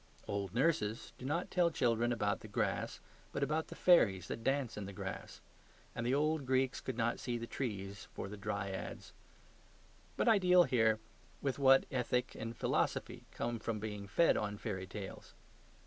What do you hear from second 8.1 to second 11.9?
for the dryads. But I deal here with what